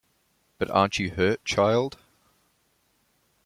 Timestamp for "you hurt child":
0.97-1.99